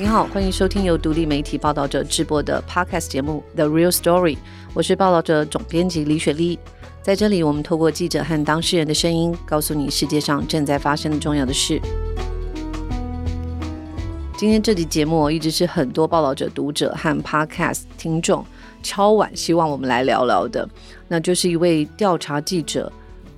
[0.00, 4.34] 你好，欢迎收听由独立媒体报道者制播的 Podcast 节目《The Real Story》，
[4.72, 6.58] 我是报道者总编辑李雪莉。
[7.02, 11.78] 在这里，我们透过记者和当事人的声音，告诉你世界上正在发生的重要的事。
[14.38, 18.42] 今天这集节目一直是很多报道者读者和 Podcast 听众
[18.82, 20.66] 超晚希望我们来聊聊的，
[21.08, 22.90] 那就是一位调查记者。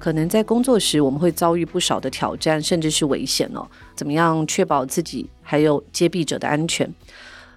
[0.02, 3.65] 可能在工作时，我们会遭遇不少的挑战，甚至是危险哦。
[3.95, 6.92] 怎么样确保自己还有接弊者的安全？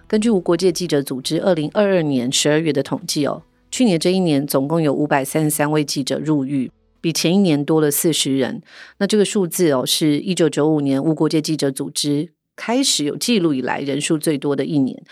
[0.06, 6.70] 根据无国界记者组织二零二二年十二月的统计哦，去年这一年总共有五百三十三位记者入狱，
[7.02, 8.62] 比前一年多了四十人。
[9.00, 15.04] 那这个数字哦，是一九九五年无国界记者组织开始有记录以来人数最多的一年。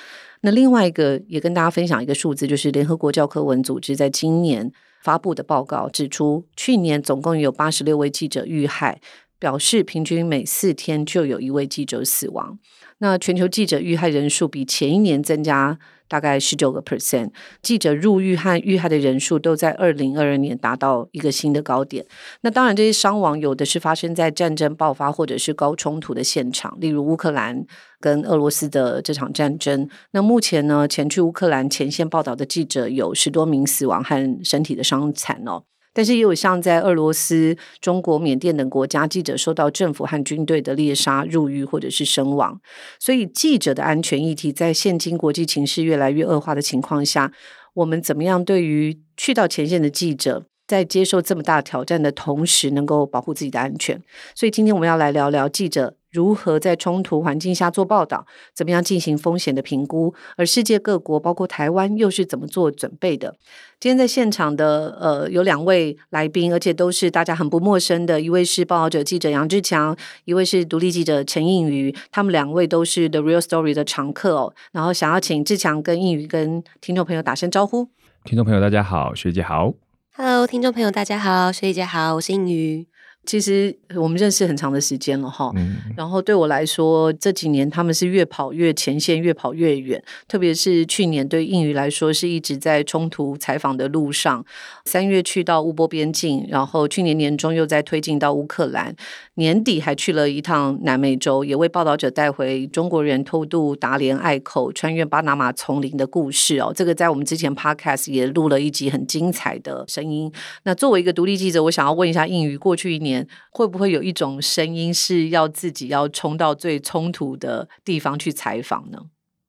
[0.42, 4.72] 那另外一个也跟大家分享一个数字，就是联合国教科文组织在今年。
[5.04, 9.02] 发布的报告指出，去年总共有八十六位记者遇害，
[9.38, 12.58] 表示平均每四天就有一位记者死亡。
[13.00, 15.78] 那全球记者遇害人数比前一年增加
[16.14, 17.32] 大概十九个 percent，
[17.64, 22.06] 记者入狱和遇害的人数都在二零二二年达到一个新的高点。
[22.42, 27.66] 那当然，这些伤亡有的是发生在战争爆发或者是高冲突的现场，例如乌克兰
[28.00, 29.90] 跟俄罗斯的这场战争。
[30.12, 35.64] 那目前呢，前去乌克兰前线报道的记者有十多名死亡和身体的伤残哦。
[35.94, 42.60] 但是也有像在俄罗斯、中国、缅甸等国家，记者受到政府和军队的猎杀、入狱或者是身亡。
[43.00, 47.32] 所以记者的安全议题，在现今国际情势越来越恶化的情况下，
[47.76, 54.02] 我们怎么样对于去到前线的记者，在接受这么大挑战的同时，能够保护自己的安全？
[54.36, 55.96] 所以今天我们要来聊聊记者。
[56.14, 58.26] 如何在冲突环境下做报道？
[58.54, 60.14] 怎么样进行风险的评估？
[60.38, 63.36] 而世界各国，包括台湾，又是怎么做准备的？
[63.80, 68.22] 今天在现场的呃有两位来宾，而且都是大家很不陌生的。
[68.22, 71.94] 一位是报道者记者杨志强，一位是独立记者陈映瑜。
[72.12, 74.54] 他们两位都是 The Real Story 的常客哦。
[74.72, 77.90] 然后想要请志强跟映瑜跟听众朋友打声招呼。
[78.24, 79.74] 听众朋友大家好，学姐好。
[80.16, 82.86] Hello，听众朋友大家好，学姐好，我是映妤。
[83.26, 85.52] 其实我们认识很长的时间了哈，
[85.96, 90.04] 然后对我来说这几年他们是越跑越前线，越跑越远。
[90.28, 94.46] 特别是去年对映妤来说是一直在冲突采访的路上，
[94.84, 98.94] 三月去到乌波边境，然后去年年中又在推进到乌克兰，
[99.36, 106.74] 年底还去了一趟南美洲，也为报道者带回中国人偷渡达连隘口、穿越巴拿马丛林的故事哦。
[106.76, 110.30] 这个在我们之前 Podcast 也录了一集很精彩的声音。
[110.64, 113.13] 那作为一个独立记者，我想要问一下映妤，过去一年。
[113.52, 119.00] 会不会有一种声音是要自己要冲到最冲突的地方去采访呢？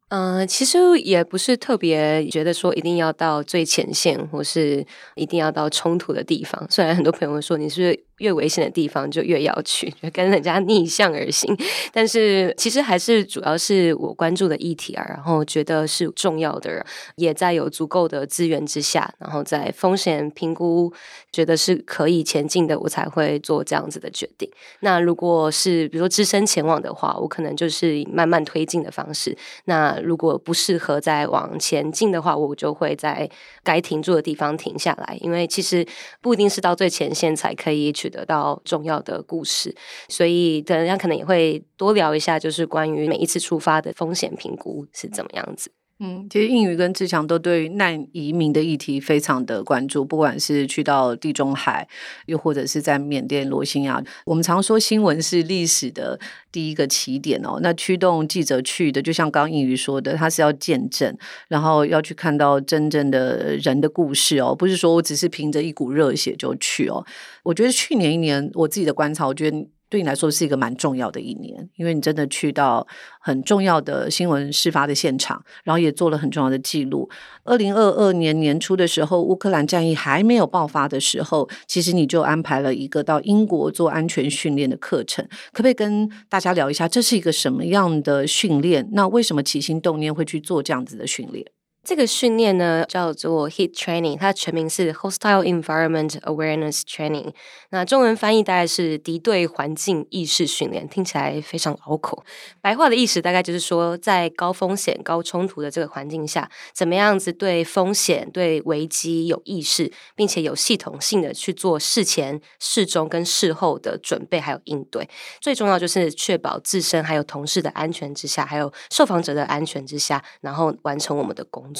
[0.08, 4.86] 嗯、其实也不是特别觉得说一定要到最前线，或是
[5.16, 6.64] 一定要到冲突的地方。
[6.70, 11.56] 虽然很多朋友说你是越危险的地方就越要去，跟人家逆向而行。
[11.92, 16.84] 但是其实还是主要是我关注的议题啊，然后觉得是重要的，
[17.16, 20.92] 也在有足够的资源之下，然后在风险评估
[21.32, 24.48] 觉得是可以前进的，我才会做这样子的决定。
[24.81, 29.36] 那如果是比如说只身前往的话，我可能就是以慢慢推进的方式。
[29.64, 33.28] 那如果不适合再往前进的话，我就会在
[33.62, 35.84] 该停住的地方停下来，因为其实
[36.20, 39.75] 不一定是到最前线才可以去得到重要的故事，
[40.09, 45.70] 所以等一下可能也会多聊一下，就是关于每一次出发的风险评估是怎么样子。
[46.00, 51.87] 嗯其实映妤跟志强都对难移民的议题非常的关注，不管是去到地中海，
[52.27, 54.03] 又或者是在缅甸罗兴亚。
[54.27, 56.19] 我们常说新闻是历史的
[56.50, 61.16] 第一个起点哦，那驱动记者去的，就像刚刚映妤说的，他是要见证，
[61.47, 67.06] 然后要去看到真正的人的故事哦，不是说我只是凭着一股热血就去哦。
[67.44, 69.69] 我觉得去年一年我自己的观察，我觉得。
[69.94, 72.84] 对你来说是一个蛮重要的一年，因为你真的去到
[73.21, 77.09] 很重要的新闻事发的现场，然后也做了很重要的记录。
[77.44, 88.88] 二零二二年年初的时候，乌克兰战役还没有爆发的时候，其实你就安排了一个到英国做安全训练的课程，可不可以跟大家聊一下，这是一个什么样的训练？
[88.90, 91.47] 那为什么起心动念会去做这样子的训练？
[91.84, 97.34] 这个训练呢，叫做 HEAT Training，它的全名是 Hostile Environment Awareness Training。
[97.69, 102.25] 那中文翻译大概是敌对环境意识训练，听起来非常拗口。
[102.62, 115.06] 白话的意思大概就是说，在高风险、高冲突的这个环境下，怎么样子对风险、对危机有意识，并且有系统性的去做事前、事中跟事后的准备还有应对。
[115.38, 121.74] 最重要就是确保自身还有同事的安全之下，还有受访者的安全之下，然后完成我们的工作。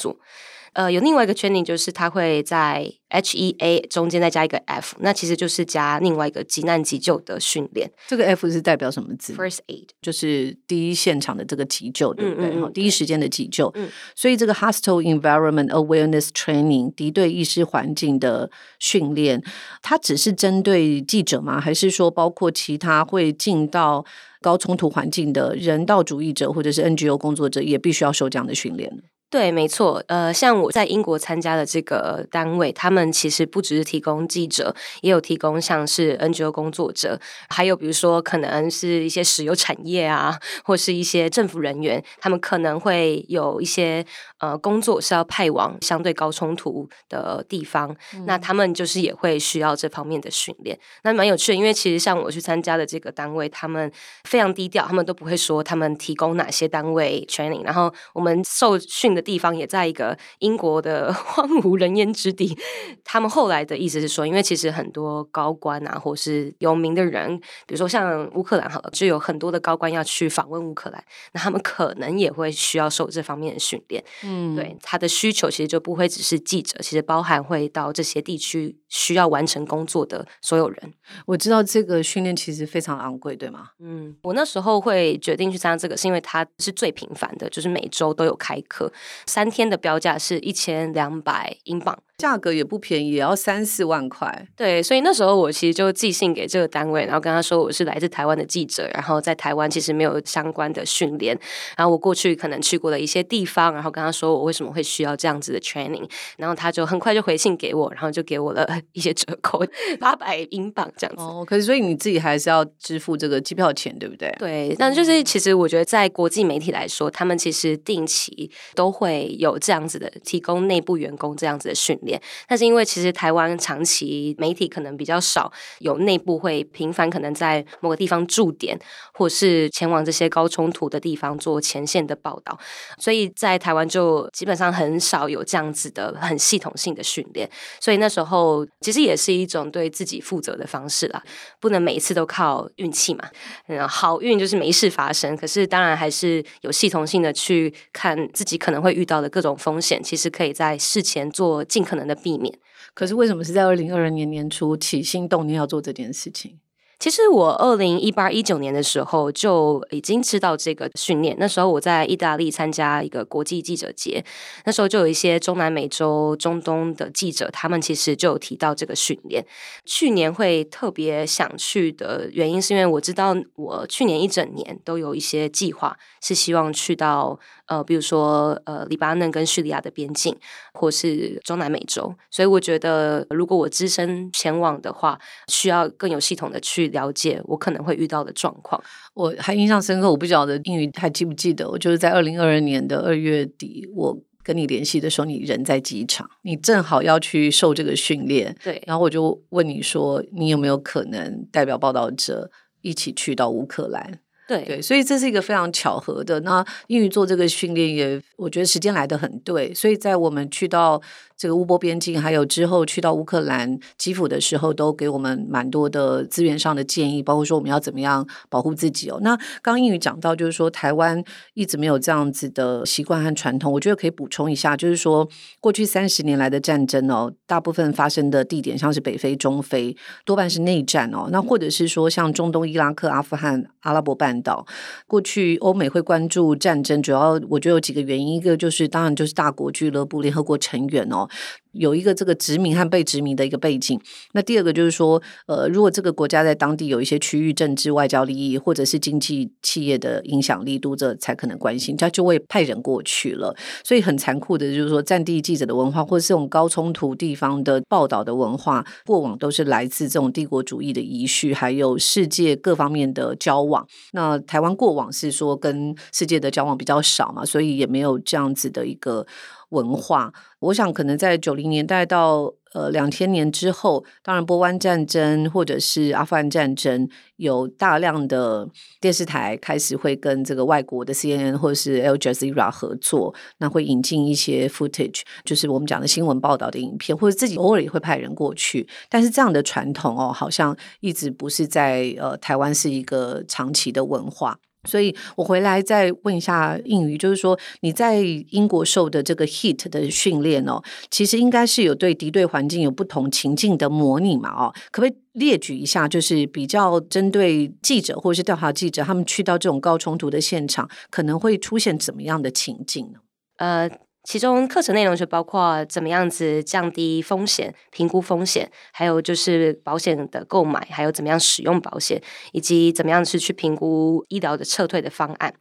[0.73, 7.89] 呃，有另外一个 training，就是他会在 H E A 中间再加一个 F，那其实就是加另外一个急难急救的训练。
[8.07, 12.49] 这个 F 是代表什么字？First aid，就是第一现场的这个急救，对不对？
[12.49, 13.71] 嗯嗯嗯、第一时间的急救。
[13.75, 19.41] 嗯、所以这个 Hostile Environment Awareness Training 敌对意识环境的训练，
[19.81, 21.61] 它只是针对记者吗？
[21.61, 24.03] 还是说包括其他会进到
[24.41, 28.91] 高冲突环境的人道主义者或者是 NGO 工作者，也必须要受这样的训练？
[29.35, 44.05] 对，没错，呃，像我在英国参加的这个单位，他们其实不只是提供记者，也有提供像是 NGO 工作者，还有比如说可能是一些石油产业啊，或是一些政府人员，他们可能会有一些
[44.37, 50.79] 呃工作是要派往相对高冲突的地方，嗯、那他们就是也会需要这方面的训练。
[51.03, 53.91] 那蛮有趣的，因为其实像我去参加的这个单位，他们
[54.23, 62.57] 非常低调，他们都不会说他们提供哪些单位 training，然后我们受训的地方也在一个英国的 荒无人烟之地。
[63.03, 74.03] 他们后来的意思是说，因为其实很多高官啊，或是有名的人，比如说像乌克兰好了，就有很多的高官要去访问乌克兰，那他们可能也会需要受这方面的训练。
[74.23, 80.93] 嗯，对，他的需求其实就不会只是记者，其实包含会到这些地区需要完成工作的所有人。
[81.25, 83.69] 我知道这个训练其实非常昂贵，对吗？
[83.79, 88.91] 嗯，我那时候会决定去参加这个，是因为它是最频繁的，就是每周都有开课。
[89.25, 91.97] 三天的标价是一千两百英镑。
[92.17, 94.47] 价格也不便宜，也要三四万块。
[94.55, 101.37] 对，所以那时候我其实就寄信给这个单位，然后跟他说我是来自台湾的记者，然后在台湾其实没有相关的训练，
[101.75, 109.61] 然后我过去可能去过的一些地方，然后跟他说我为什么会需要这样子的 training，然后他就很快就回信给我，然后就给我了 一些折扣，
[109.99, 111.21] 八百英镑这样子。
[111.21, 114.33] 哦，可是所以你自己还是要支付这个机票钱，对不对？
[114.39, 128.79] 对，但就是其实我觉得在国际媒体来说，他们其实定期都会有这样子的提供内部员工这样子的训练，但是因为其实台湾长期媒体可能比较少有内部会频繁可能在某个地方驻点，
[129.13, 132.57] 或是前往这些高冲突的地方做前线的报道，
[132.97, 137.49] 所以在台湾就基本上很少有这样子的很系统性的训练。
[137.79, 141.23] 所以那时候其实也是一种对自己负责的方式啦，
[141.59, 143.27] 不能每一次都靠运气嘛。
[143.67, 152.53] 嗯，好运就是没事发生，可是当然还是有系统性的去看自己可能会遇到的各种风险，其实可以在事前做尽可能的避免。
[152.93, 156.59] 可是为什么是在二零二二年年初起心动念要做这件事情？
[156.97, 161.35] 其实我二零一八一九年的时候就已经知道这个训练。
[161.37, 164.23] 那时候我在意大利参加一个国际记者节，
[164.63, 169.45] 那时候就有一些中南美洲、中东的记者，他们其实就有提到这个训练。
[169.83, 180.35] 去年会特别想去的原因，是因为我知道我去年一整年都有一些计划，是希望去到呃，比如说呃，黎巴嫩跟叙利亚的边境，
[180.73, 182.15] 或是中南美洲。
[182.31, 186.85] 所以我觉得，如果我只身前往的话，需要更有系统的去。
[186.95, 188.81] 了解我可能会遇到的状况，
[189.15, 190.09] 我还印象深刻。
[190.09, 191.69] 我不晓得英语还记不记得？
[191.69, 198.55] 我就是在二零二二年的二月底，我跟你联系的时候，你人在机场，你正好要去受这个训练。
[198.63, 202.49] 对，然后我就问你说，你有没有可能代表报道者
[202.81, 204.19] 一起去到乌克兰？
[204.47, 206.39] 对对，所以这是一个非常巧合的。
[206.41, 211.01] 那英语做这个训练也，我觉得时间来得很对，所以在我们去到。
[211.37, 219.19] 这个乌波边境，还有之后去到乌克兰基辅的时候，都给我们蛮多的资源上的建议，包括说我们要怎么样保护自己哦。
[219.21, 221.21] 那刚刚英语讲到，就是说台湾
[221.53, 225.27] 一直没有这样子的习惯和传统，我觉得可以补充一下，就是说
[225.59, 231.27] 过去三十年来的战争哦，大部分发生的地点像是北非、中非，多半是内战哦。
[231.31, 234.65] 那或者是说像中东、伊拉克、阿富汗、阿拉伯半岛，
[235.05, 241.24] 过去欧美会关注战争，主要我觉得有几个原因，一个就是当然就是大国俱乐部、联合国成员哦。
[241.71, 243.99] 有一个这个殖民和被殖民的一个背景。
[244.33, 253.55] 那第二个就是说，呃，如果这个国家在当地有一些区域政治、外交利益，或者是经济企业的影响力，读者才可能关心，他就会派人过去了。
[253.83, 263.85] 所以很残酷的，就是说，战地记者的文化，或者是这种高冲突地方的报道的文化，过往都是来自这种帝国主义的遗绪，还有世界各方面的交往。
[264.13, 269.25] 那台湾过往是说跟世界的交往比较少嘛，所以也没有这样子的一个。
[269.69, 277.07] 文化，我想可能在九零年代到呃两千年之后，当然波湾战争或者是阿富汗战争，
[277.37, 278.67] 有大量的
[278.99, 288.87] 电视台开始会跟这个外国的 CNN 或者是 Al Jazeera 合作，那会引进一些 footage，就是我们讲的新闻报道的影片，或者自己偶尔也会派人过去。
[289.09, 294.59] 但是这样的传统哦，好像一直不是在呃台湾是一个长期的文化。
[294.85, 304.49] 所以我回来再问一下应宇，就是说你在英国受的这个 HEAT 的训练哦，其实应该是有对敌对环境有不同情境的模拟嘛？
[304.49, 313.19] 哦，可不可以列举一下，就是比较针对记者或者是调查记者，他们去到这种高冲突的现场，可能会出现怎么样的情境呢？
[313.57, 313.89] 呃。
[314.25, 325.53] 其中课程内容就包括怎么样子降低风险、评估风险，还有就是保险的购买，还有怎么样使用保险，以及怎么样是去评估医疗的撤退的方案。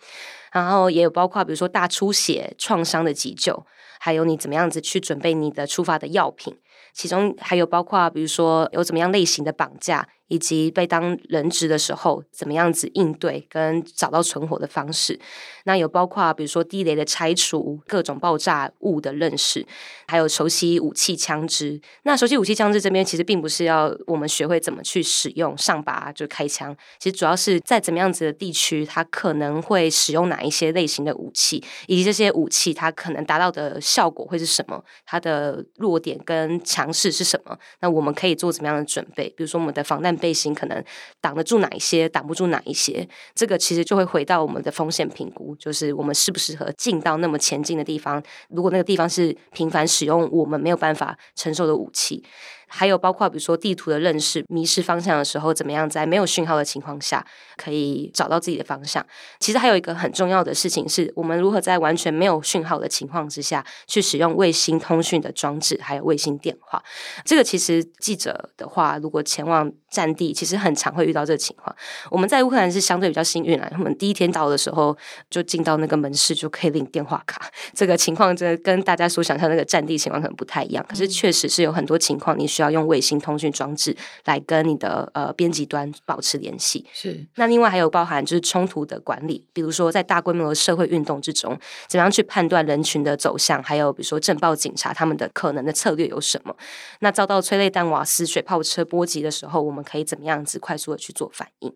[0.51, 3.67] 然后也有包括比如说大出血、创伤的急救，
[4.01, 6.57] 还有你怎么样子去准备你的出发的药品。
[6.95, 10.09] 其中还有包括比如说有怎么样类型的绑架。
[10.29, 15.21] 以及被当人质的时候，怎么样子应对跟找到存活的方式？
[15.65, 19.67] 那有包括比如说地雷的拆除、各种爆炸物的认识，
[20.07, 21.81] 还有熟悉武器枪支。
[22.05, 37.59] 那熟悉武器枪支这边其实并不是要我们学会怎么去使用上拔就开枪，其实主要是在怎么样子的地区，它可能会使用哪一些类型的武器，以及这些武器它可能达到的效果会是什么，它的弱点跟强势是什么？
[37.81, 39.29] 那我们可以做怎么样的准备？
[39.31, 40.14] 比如说我们的防弹。
[40.17, 40.85] 背心可能
[41.21, 48.23] 挡得住哪一些，挡不住哪一些，这个其实就会回到我们的风险评估，就是我们适不适合进到那么前进的地方。
[48.49, 52.25] 如果那个地方是频繁使用我们没有办法承受的武器。
[52.69, 57.25] 还有包括比如说地图的认识，迷失方向的时候，怎么样在没有讯号的情况下
[57.57, 59.05] 可以找到自己的方向？
[59.39, 66.83] 其实还有一个很重要的事情是，我们如何在完全没有讯号的情况之下去使用卫星通讯的装置，还有卫星电话。
[67.25, 71.75] 这个其实记者的话，如果前往战地，其实很常会遇到这个情况。
[72.11, 74.97] 我们在乌克兰是相对比较幸运啦，我们第一天到的时候
[75.31, 77.51] 就进到那个门市就可以领电话卡。
[77.73, 82.75] 这个情况真的跟大家所想象那个战地情况可能不太一样，可是确实是有很多情况你需要。
[82.75, 86.85] 用卫星通讯装置来跟你的呃编辑端保持联系。
[86.93, 91.57] 是，那另外还有包含就是冲突的管理，比如说在大规模的社会运动之中，
[91.87, 96.57] 怎么样去判断人群的走向，还有比如说政报警察他们的可能的策略有什么？
[96.99, 101.73] 那遭到催泪弹、瓦斯、水炮车波及的时候，我们可以怎么样子快速的去做反应？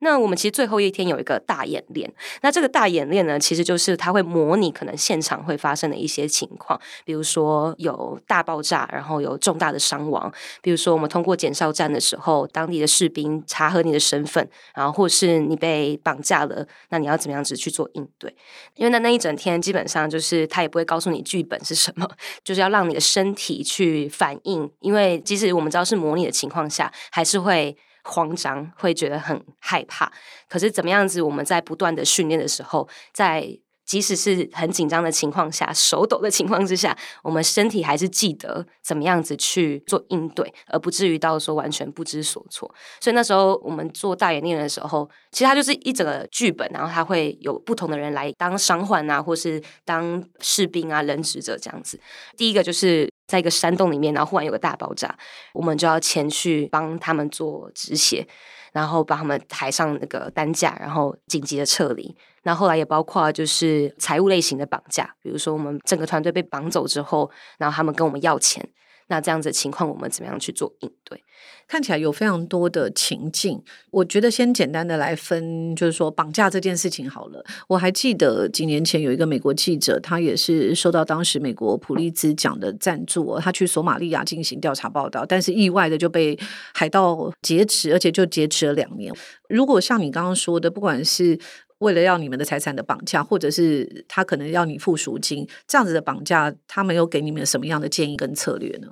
[0.00, 2.12] 那我们其实最后一天有一个大演练，
[2.42, 18.34] 那这个大演练呢，其实就是它会模拟可能现场会发生的一些情况，比如说有大爆炸，然后有重大的伤亡，比如说我们通过检哨站的时候，当地的士兵查核你的身份，然后或是你被绑架了，那你要怎么样子去做应对？
[18.74, 22.06] 因为那那一整天基本上就是他也不会告诉你剧本是什么，
[22.44, 27.76] 就是要让你的身体去反应，因为即使我们知道是模拟的情况下，还是会。
[28.06, 30.10] 慌张，会觉得很害怕。
[30.48, 31.20] 可是怎么样子？
[31.20, 42.72] 我们在不断的训练的时候，在即使是很紧张的情况下、手抖的情况之下，我们身体还是记得怎么样子去做应对，而不至于到说完全不知所措。
[43.00, 52.00] 所以那时候我们做大演练的时候，其实它就是一整个剧本，然后它会有不同的人来当伤患啊，或是当士兵啊、人质者这样子。
[52.36, 53.08] 第一个就是。
[53.26, 55.16] 在一个山洞里面，然后忽然有个大爆炸，
[55.52, 58.26] 我们就要前去帮他们做止血，
[58.72, 62.16] 然后把他们抬上那个担架，然后紧急的撤离。
[62.42, 67.28] 那后来也包括就是财务类型的绑架，比如说我们整个团队被绑走之后，
[67.58, 68.64] 然后他们跟我们要钱，
[69.08, 71.22] 那这样子情况我们怎么样去做应对？
[71.68, 73.60] 看起来有非常多的情境，
[73.90, 77.44] 我觉得先简单的来分，就是说绑架这件事情好了。
[77.66, 86.38] 我还记得几年前有一个美国记者，他也是受到当时美国普利兹奖的赞助，他去索马利亚进行调查报道，但是意外的就被
[86.72, 89.12] 海盗劫持，而且就劫持了两年。
[89.48, 91.38] 如果像你刚刚说的，不管是
[91.78, 98.88] 为了要你们的财产的绑架，或者是他可能要你付赎金，这样子的绑架，他们有给你们什么样的建议跟策略呢？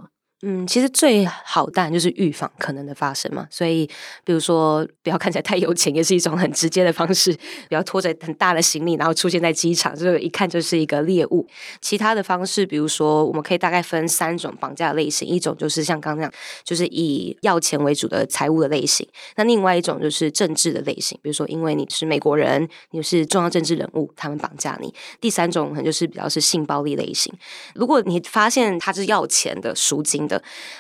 [0.47, 3.47] 嗯，其实最好当然就是预防可能的发生嘛。
[3.51, 3.87] 所以，
[4.25, 7.33] 比如说不要看起来太有钱，也是一种很直接的方式。
[7.69, 11.47] 不要拖着很大的行李，然后出现在机场，这个一看就是一个猎物。
[11.81, 16.33] 其他的方式，比如说我们可以大概分三种绑架类型：一种就是像刚刚那样，
[16.63, 24.91] 就是以要钱为主的财务的类型；那另外一种就是政治的类型，比如说因为你是美国人，你是重要政治人物，他们绑架你；
[25.23, 27.33] 第三种可能就是比较是性暴力类型。
[27.75, 30.34] 如果你发现他是要钱的赎金的。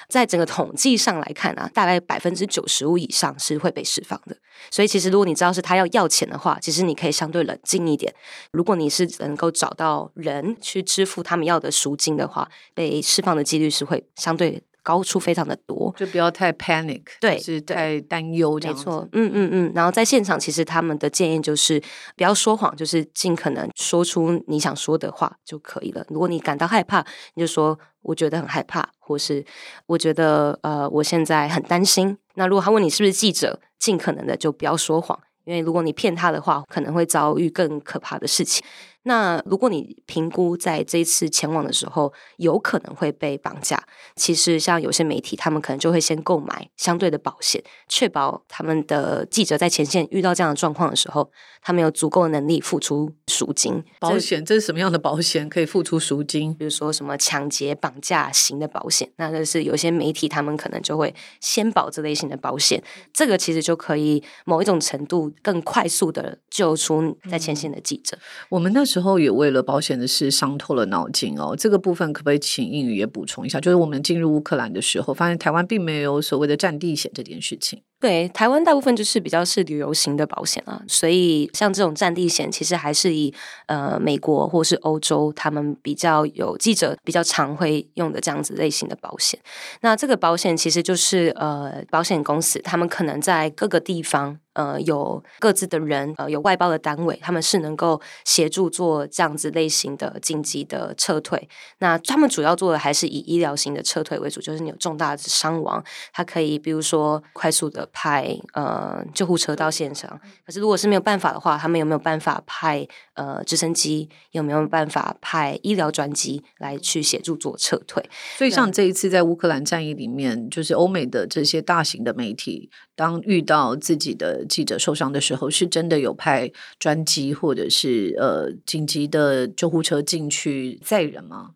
[0.09, 4.37] 在整个统计上来看啊，大概百分之九十五以上是会被释放的。
[4.71, 8.15] 所以其实如果你知道是他要要钱的话，其实你可以相对冷静一点。
[8.53, 15.93] 如果你是能够找到人去支付他们要的赎金的话，被释放的几率是会相对高出非常的多。
[15.97, 18.77] 就不要太 panic，对，是太担忧这样。
[18.77, 19.73] 没错，嗯嗯嗯。
[19.75, 21.83] 然后在现场，其实他们的建议就是
[22.17, 26.07] 不要说谎，就是尽可能说出你想说的话就可以了。
[26.11, 27.77] 如果你感到害怕，你就说。
[28.05, 29.43] 我觉得很害怕，或是
[29.87, 32.19] 我觉得呃，我现在很担心。
[32.35, 38.63] 那如果他问你是不是记者，尽可能的就不要说谎，因为如果你骗他的话，可能会遭遇更可怕的事情。
[39.05, 43.83] 那如果你评估在这一次前往的时候有可能会被绑架，
[44.17, 51.31] 其实像有些媒体，他们可能就会先购买相对的保险，确保他们的记者在前线遇到这样的状况的时候，
[51.63, 53.83] 他们有足够的能力付出赎金。
[54.01, 56.55] 保险这是什么样的保险可以付出赎金？
[56.55, 62.83] 比如说什么抢劫、绑架型的保险，那就是有些媒体他们可能就会先保这类型的保险，
[63.13, 68.17] 这个其实就可以某一种程度更快速的救出在前线的记者。
[68.17, 73.59] 嗯、我们那时之后也为了保险的事伤透了脑筋哦，这个部分可不可以请英语也补充一下？
[73.61, 77.83] 就是我们进入乌克兰的时候，发现台湾并没有所谓的战地险这件事情。
[78.05, 83.33] 对，台湾大部分就是比较是旅游型的保险啊，所以像这种战地险，其实还是以
[83.65, 89.41] 呃美国或是欧洲他们比较有记者比较常会用的这样子类型的保险。
[89.81, 94.39] 那这个保险其实就是呃保险公司他们可能在各个地方。
[94.55, 101.49] 呃，有各自的人，呃，有外包的单位，他们是能够协助做这样子类型的紧急的撤退。
[101.79, 105.83] 那他们主要做的还是以医疗型的撤退为主，就是你有重大的伤亡，
[106.13, 110.21] 他可以比如说快速的派呃救护车到现场。
[110.45, 114.11] 可是如果是没有办法的话，他们有没有办法派呃直升机？
[114.33, 118.05] 有没有办法派医疗专机来去协助做撤退？
[118.37, 131.53] 所以像这一次在乌克兰战役里面，就是欧美的这些大型的媒体，当遇到自己的记者受伤的时候，是真的有派专机或者是呃紧急的救护车进去载人吗？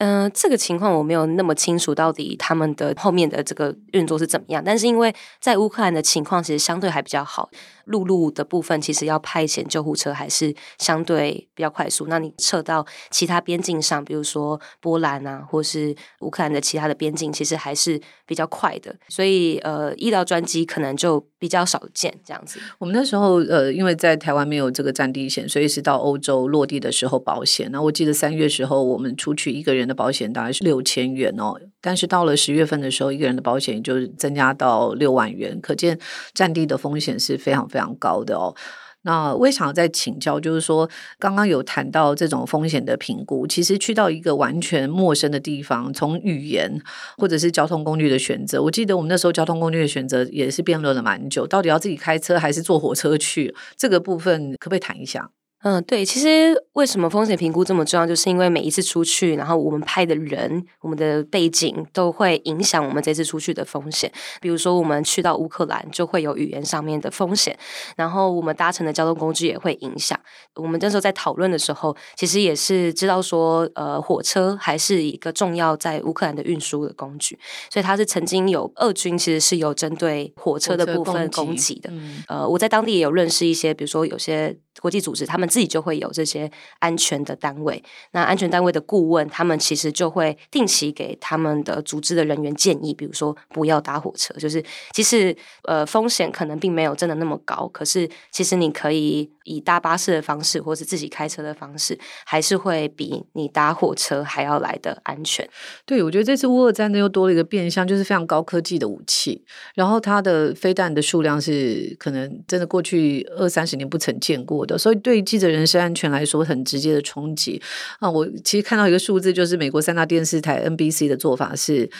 [0.00, 4.62] 嗯、这个情况我没有那么清楚，到底他们的后面的这个运作是怎么样。
[4.64, 7.50] 但是因为在乌克兰的情况其实相对还比较好。
[7.84, 12.06] 陆路的部分其实要派遣救护车还是相对比较快速。
[12.06, 18.94] 那你撤到其他边境上，比如说波兰啊，或是乌克兰的其他的边境，其实还是比较快的。
[19.08, 22.60] 所以呃，医疗专机可能就比较少见这样子。
[22.78, 27.68] 我们那时候呃，因为在台湾没有这个战地险，所以是到欧洲落地的时候保险。
[27.72, 35.98] 那我记得三月时候我们出去一个人的保险大概是六千元哦，但是到了十月份的时候，一个人的保险就增加到六万元，可见
[36.32, 37.80] 战地的风险是非常非常。
[37.80, 38.54] 非常高的哦，
[39.02, 46.80] 那我也想要再请教，就是说刚刚有谈到这种风险的评估，其实去到一个完全陌生的地方，从语言
[47.16, 55.30] 或者是交通工具的选择，我记得我们那时候交通工具的选择也是辩论了蛮久，到底要自己开车还是坐火车去，这个部分可不可以谈一下？
[55.62, 64.10] 嗯，对，其实为什么风险评估这么重要，就是因为每一次出去，然后我们派的人、我们的背景都会影响我们这次出去的风险。
[64.40, 67.58] 比如说，我们去到乌克兰，就会有语言上面的风险，
[67.94, 70.18] 然后我们搭乘的交通工具也会影响。
[70.54, 77.38] 我们这时候在讨论的时候，其实也是知道说，呃，火车还是一个重要在乌克兰的运输的工具，
[77.70, 81.90] 所以它是曾经有俄军其实是有针对火车的部分攻击的。
[81.92, 85.49] 嗯，呃，我在当地也有认识一些，比如说有些国际组织，他们。
[85.50, 99.30] 自己就会有这些安全的单位，那安全单位的顾问，他们其实就会定期给他们的组织的人员建议，比如说不要搭火车，就是其实呃风险可能并没有真的那么高，可是其实你可以。
[99.50, 105.48] 以搭巴士的方式，或是自己开车的方式，还是会比你搭火车还要来的安全。
[105.84, 117.60] 对，我觉得这次乌俄战争又多了一个变相，就是非常高科技的武器，然后它的飞弹的数量是可能真的过去二三十年不曾见过的，所以对记者人身安全来说很直接的冲击
[117.98, 118.08] 啊！
[118.08, 121.90] 我其实看到一个数字，就是美国三大电视台 NBC 的做法是。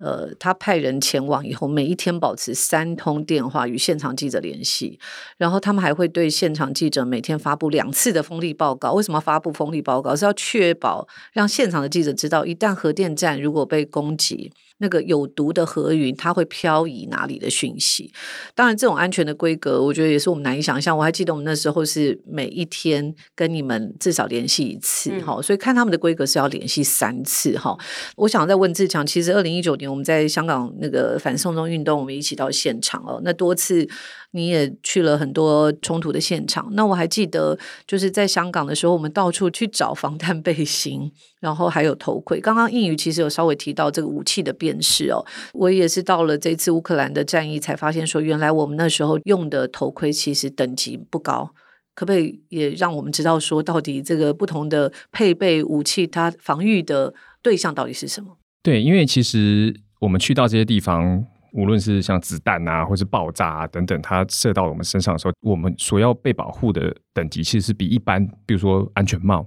[0.00, 4.98] 呃，他派人前往以后，每一天保持三通电话与现场记者联系，
[5.36, 8.92] 然后他们还会对现场记者每天发布两次的风力报告。
[8.94, 10.16] 为什么发布风力报告？
[10.16, 14.50] 是要确保让现场的记者知道，一旦核电站如果被攻击。
[14.80, 18.12] 那个有毒的河云，它会漂移哪里的讯息？
[18.54, 20.96] 当然，这种安全的规格，我觉得也是我们难以想象。
[20.96, 27.76] 我还记得我们那时候是每一天跟你们至少联系一次，哈、嗯，所以看他们的规格是要联系三次，哈。
[28.16, 33.88] 我想再问志强，其实二零一九年我们在香港那个反送中运动，我们一起到现场哦，那多次。
[34.32, 42.40] 你也去了很多冲突的现场，那我还记得就是在香港的时候，我们到处去找防弹背心，然后还有头盔。
[42.40, 51.52] 刚刚映瑜其实有稍微提到这个武器的辨识哦，我也是到了这次乌克兰的战役才发现说，原来我们那时候用的头盔其实等级不高，
[51.96, 57.12] 可不可以也让我们知道说，到底这个不同的配备武器，它防御的
[57.42, 58.36] 对象到底是什么？
[58.62, 61.26] 对，因为其实我们去到这些地方。
[61.52, 69.42] 无论是像子弹啊，或是爆炸啊等等，它射到我们身上的时候，我们所要被保护的等级其实是比一般，比如说安全帽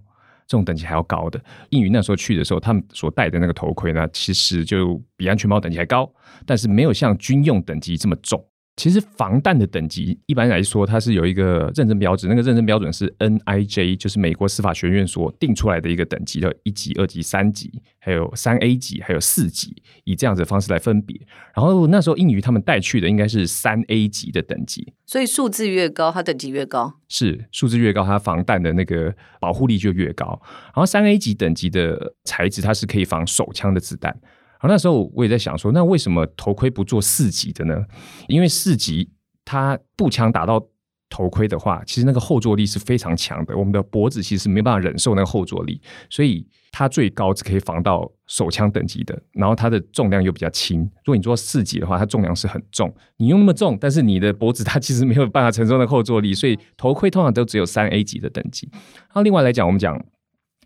[0.48, 1.42] 这种等级还要高的。
[1.70, 6.12] 应云那时候去的时候，他们所戴的那个头盔呢，其实就比安全帽等级还高，
[6.46, 8.44] 但是没有像军用等级这么重。
[8.76, 21.16] 其实防弹的等级一般来说，它是有一个认证标准，那个认证标准是 NIJ，就是美国司法学院所定出来的一个等级的一级、二级、三级，还有三 A 级，还有四级，以这样子的方式来分别。
[21.56, 26.96] 然后那时候英语他们带去的应该是三 A 级的等级，所以数字越高，它等级越高。
[27.08, 30.42] 是数字越高，它防弹的那个保护力就越高。
[30.68, 34.20] 然后三 A 级等级的材质，它是可以防手枪的子弹。
[34.70, 37.84] 那时候我也在想说，那为什么头盔不做四级的呢？
[38.28, 39.10] 因为四级
[39.44, 40.66] 它步枪打到
[41.10, 50.80] 头盔的话，其实那个后坐力是非常强的，我们的脖子其实没办法忍受那个后坐力，所以它最高只可以防到手枪等级的，然后它的重量又比较轻。
[50.80, 58.68] 如果你做四级的话，它重量是很重，你用那么重，但是你的脖子它其实没有办法承受那个后坐力，所以头盔通常都只有三 A 级的等级。
[58.72, 60.04] 然后另外来讲，我们讲。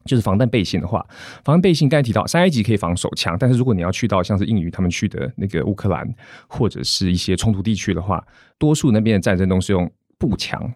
[0.07, 1.05] 就是防弹背心的话，
[1.43, 6.07] 防弹背心刚才提到三 A 级可以防手枪，但是如果你要去到像是印尼他们去的那个乌克兰
[6.47, 8.25] 或者是一些冲突地区的话，
[8.57, 10.73] 多数那边的战争都是用步枪。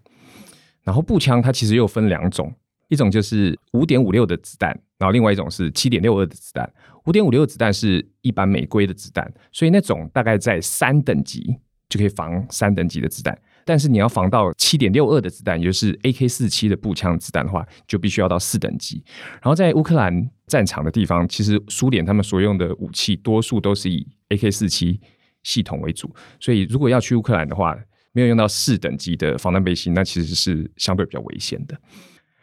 [0.83, 2.53] 然后步枪它其实又分两种，
[2.89, 6.71] 一种就是五点五六的子弹，然后另外一种是七点六二的子弹。
[7.05, 11.55] 五点五六的子弹是一般美规的子弹，所以那种大概在三等级
[11.87, 13.37] 就可以防三等级的子弹。
[13.71, 19.01] 但是你要防到七点六二的子弹，也就是 AK 四七的步枪子弹的话，就必须要到四等级。
[19.35, 24.99] 然后在乌克兰战场的地方，其实苏联他们所用的武器多数都是以 AK 四七
[25.43, 27.73] 系统为主，所以如果要去乌克兰的话，
[28.11, 31.79] 没有用到四等级的防弹背心，那其实是相对比较危险的。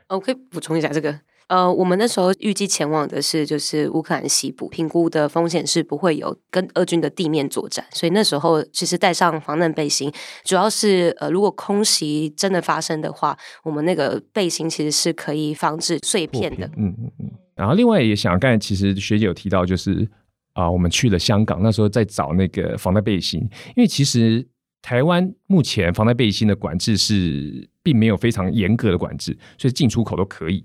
[0.08, 1.20] 我可以补充一下这个。
[1.48, 10.12] 呃，我们那时候预计前往的是就是乌克兰西部，评估的风险是不会有跟俄军的地面作战，所以那时候其实带上防弹背心，
[10.44, 16.66] 主要是呃，如果空袭真的发生的话，我们那个背心其实是可以防止碎片的。
[16.76, 17.30] 嗯嗯嗯。
[17.54, 20.06] 然后另外也想，刚才其实学姐有提到，就是
[20.52, 23.40] 啊、呃，我们去了香港，那时候在找那个防弹背心，
[23.74, 24.46] 因为其实
[24.82, 30.62] 台湾目前防弹背心的管制是并没有非常严格的管制，所以进出口都可以。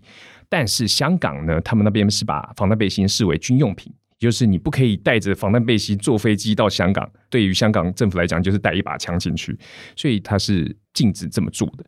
[0.54, 7.10] 但是香港呢，他们那边是把防弹背心视为军用品，就是你不可以带着防弹背心坐飞机到香港。
[7.28, 9.58] 对于香港政府来讲，就是带一把枪进去，
[9.96, 11.84] 所以它是禁止这么做的。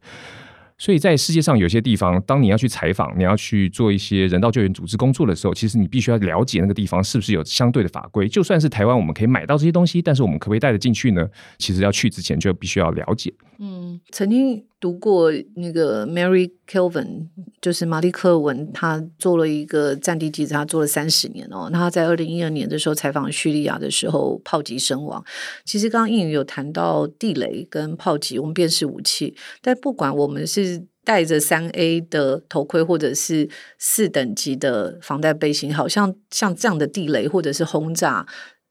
[0.80, 8.28] 所以在世界上有些地方，当你要去采访、你要去做一些人道救援组织工作的时候，其实你必须要了解那个地方是不是有相对的法规。
[8.28, 11.26] 就算是台湾，我们可以买到这些东西，但是我们可不可以带得进去呢？
[11.60, 13.32] 其实要去之前就必须要了解。
[13.60, 17.28] 嗯，曾经读过那个 Mary Kelvin，
[17.62, 21.70] 就是玛丽科文，她做了一个战地记者，她做了三十年哦。
[21.72, 25.24] 那她在二零一二年的时候采访叙利亚的时候，炮击身亡。
[25.64, 38.26] 其实刚刚映瑜有谈到地雷跟炮击，我们辨识武器，但不管我们是是戴着三 A 的头盔，或者是四等级的防弹背心，好像像这样的地雷或者是轰炸，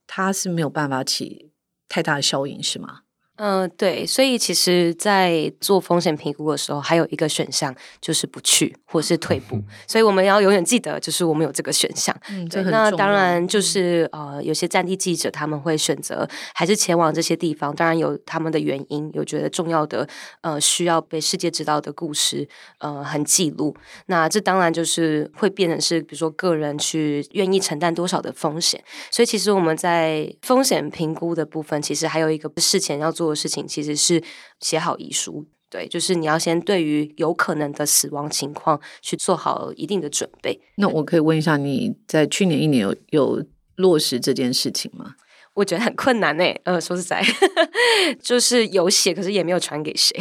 [0.05, 1.51] 它是没有办法起
[1.87, 3.04] 太大的效应，是吗？
[3.37, 12.15] 嗯、呃，对，所以其实，在做风险评估的时候，还有一个选项就是不去或是退步， 所以我们要永远记得，就是我们有这个选项。
[12.29, 20.07] 嗯，对，那当然就是呃，有些战地记者他们会选择还是前往这些地方，当然有他们的原因，有觉得重要的
[20.39, 23.75] 呃需要被世界知道的故事呃很记录。
[24.05, 28.81] 那这当然就是会变成是，比如说个人去愿意承担多少的风险。
[29.11, 33.24] 所以其实我们在风险评估的部分，其实还有一个事前要做。
[33.25, 34.21] 做的事情其实是
[34.59, 40.61] 写好遗书，对，就是你要先对于有可能的死亡情况去做好一定的准备。
[40.75, 43.43] 那我可以问一下，你在去年一年有有
[43.77, 45.15] 落实这件事情吗？
[45.55, 47.23] 我觉得很困难呢，呃，说实在，
[48.21, 50.15] 就是有写，可是也没有传给谁，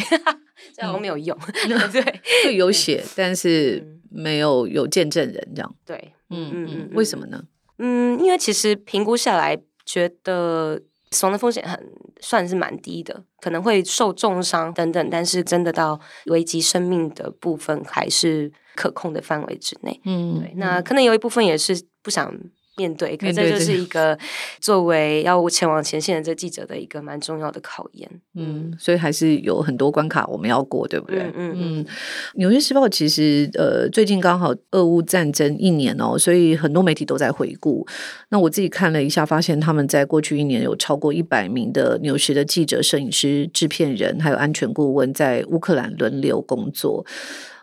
[0.75, 1.37] 这样都没有用。
[1.69, 5.77] 嗯、 对，就有写，但是没有有见证人这样。
[5.85, 7.45] 对，嗯嗯嗯，为什么呢？
[7.79, 10.81] 嗯，因为其实评估下来觉得。
[11.15, 11.79] 死亡的风险很
[12.21, 20.01] 算是蛮低的，可能会受重伤等等，但是真的到危及生命的部分还是可控的范围之内。
[20.05, 22.35] 嗯，对，那可能有一部分也是不想。
[22.77, 24.19] 面对，可这就是一个
[24.61, 28.11] 作为要前往前线的这记者的一个蛮重要的考验。
[28.35, 31.21] 嗯，所以还是有很多关卡我们要过，对不对？
[31.21, 31.87] 嗯嗯嗯。
[32.35, 37.87] 纽约时报其实呃最近刚好俄乌战争一年哦，所以很多媒体都在回顾。
[38.31, 47.07] 那我自己看了一下，发现他们在过去一年有超过一百名的纽时的记者、摄影师、制片人，还有安全顾问在乌克兰轮流工作。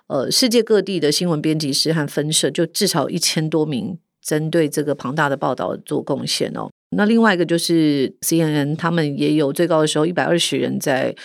[0.08, 3.98] 呃，世界各地的新闻编辑师和分社就至少一千多名。
[4.22, 6.70] 针对这个庞大的报道做贡献哦。
[6.96, 11.16] 那另外一个就是 CNN，他们也有最高的时候一百二十人在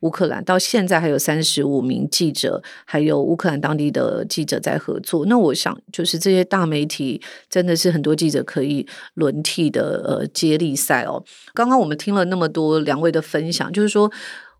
[0.00, 5.26] 乌克兰，到现在还有三十五名记者，还有乌克兰当地的记者在合作。
[5.26, 11.24] 那我想，就是这些大媒体真的是很多记者可以轮替的呃接力赛哦。
[11.54, 14.10] 刚刚我们听了那么多两位的分享，就是说。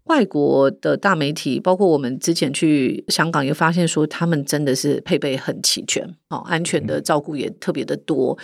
[0.06, 8.36] 外国的大媒体，包括我们之前去香港，也发现说他们真的是配备很齐全，哦，安全的照顾也特别的多。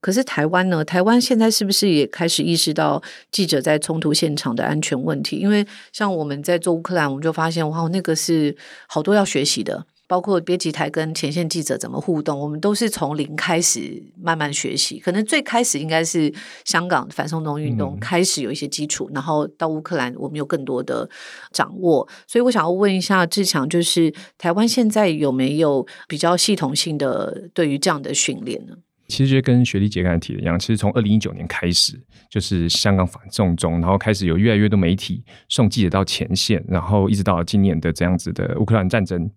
[0.00, 0.84] 可是台湾呢？
[0.84, 5.36] 台湾现在是不是也开始意识到记者在冲突现场的安全问题？
[5.36, 8.56] 因为像我们在做乌克兰，我们就发现哇，那个是
[8.86, 9.84] 好多要学习的。
[10.10, 14.98] 包括编辑台跟前线记者怎么互动，我们都是从零开始慢慢学习。
[14.98, 21.08] 可能最开始应该是香港反送中运动开始有一些基础，嗯、然后到乌克兰我们有更多的
[21.52, 22.08] 掌握。
[22.26, 28.74] 所以我想要问一下志强，就是台湾现在有没有比较系统性的对于这样的训练呢？
[29.06, 31.92] 其实就跟学历姐刚才提的一样，其实从二零一九年开始，
[32.28, 39.30] 就是香港反送中，然后开始有越来越多媒体送记者到前线，然后一直到今年的这样子的乌克兰战争。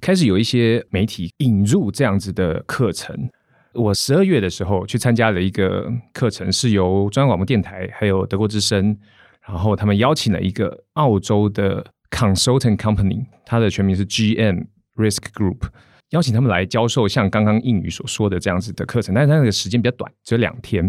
[0.00, 3.28] 开始有一些媒体引入这样子的课程。
[3.72, 8.98] 我十二月的时候去参加了一个课程，是由中央广播电台还有德国之声，
[9.46, 15.68] 然后他们邀请了一个澳洲的 consultant company，它的全名是 GM Risk Group，
[16.10, 20.82] 邀请他们来教授像刚刚映瑜所说的这样子的课程，但是那个时间比较短，只有两天。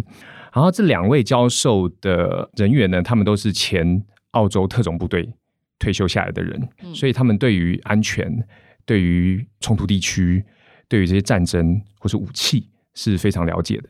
[0.51, 5.31] 然后这两位教授的人员呢，他们都是前澳洲特种部队
[5.77, 8.43] 退休下来的人，所以他们对于安全。
[8.85, 10.43] 对于冲突地区，
[10.87, 13.89] 对于这些战争或是武器是非常了解的。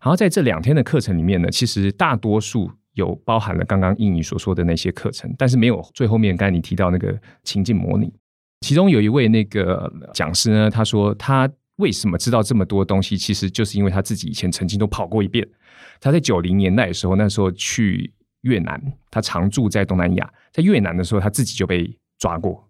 [0.00, 8.12] 然后在这两天的课程里面呢，其实大多数有包含了刚刚映瑜所说的那些课程，但是没有最后面刚才你提到那个情境模拟。
[8.60, 15.46] 其中有一位那个讲师呢，他说他为什么知道这么多东西，其实就是因为他自己以前曾经都跑过一遍。
[16.00, 22.68] 他在九零年代的时候，那时候去越南，他常住在东南亚，在越南的时候，他自己就被抓过。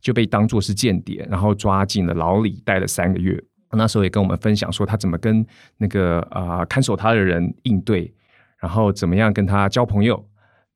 [0.00, 3.42] 就被当作是间谍，然后抓进了牢里，待了三个月。
[3.72, 5.44] 那时候也跟我们分享说，他怎么跟
[5.76, 8.12] 那个啊、看守他的人应对，
[8.58, 10.24] 然后怎么样跟他交朋友。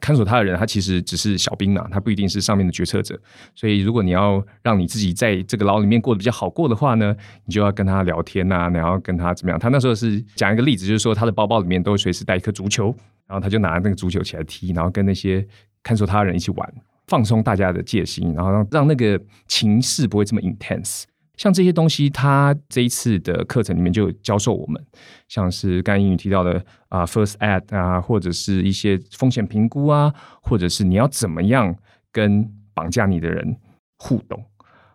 [0.00, 3.20] 看守他的人，他其实只是小兵嘛，他不一定是上面的决策者。
[3.54, 9.58] 所以，如果你要让你自己在这个牢里面过得比较好过的话呢，你就要跟他聊天呐，然后跟他怎么样。
[9.58, 12.94] 他那时候是讲一个例子，就是说他的包包里面都随时带一颗足球，
[13.26, 15.46] 然后他就拿那个足球起来踢，然后跟那些
[15.82, 16.74] 看守他的人一起玩。
[17.10, 21.02] 放松大家的戒心，然后让让那个情势不会这么 intense。
[21.36, 24.80] 像这些东西，他这一次的课程里面就教授我们，
[25.26, 31.74] 像是刚英语提到的啊，first ad 啊，或者是一些风险评估啊，或者是你要怎么样
[32.12, 33.56] 跟绑架你的人
[33.98, 34.38] 互动。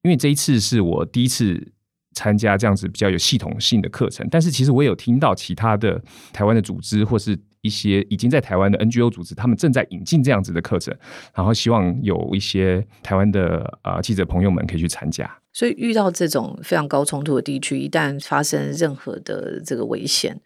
[0.03, 1.71] 因为这一次是我第一次
[2.13, 6.01] 参加这样子比较有系统性的课程，但是其实我有听到其他的
[6.31, 7.37] 台湾的组织或是。
[7.65, 10.95] 一些已经在台湾的 NGO 组织，他们正在引进这样子的课程，
[11.33, 15.29] 然后希望有一些台湾的、呃、记者朋友们可以去参加。
[15.51, 20.39] 所以遇到这种非常高冲突的地区，一旦发生任何的这个危险，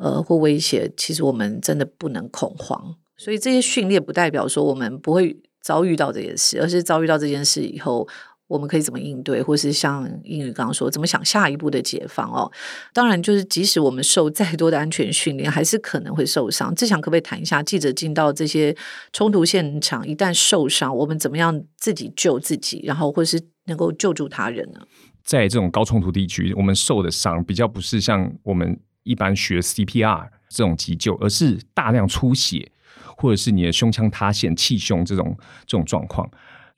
[0.00, 2.96] 呃或威胁，其实我们真的不能恐慌。
[3.16, 8.08] 所以这些训练不代表说我们不会遭遇到这件事，而是遭遇到这件事以后。
[8.48, 12.50] 我们可以怎么应对，或是像英语刚刚说，怎么想下一步的解放哦？
[12.92, 16.74] 当然，就是即使我们受再多的安全训练，还是可能会受伤。
[16.74, 18.74] 志强可不可以谈一下，记者进到这些
[19.12, 24.80] 冲突现场，一旦受伤，我们怎么样自己救自己，然后或是能够救助他人呢？
[25.22, 32.72] 在这种高冲突地区，我们受的伤比较不是像我们一般学 CPR 这种急救，而是大量出血，
[33.14, 36.26] 或者是你的胸腔塌陷、气胸这种这种状况。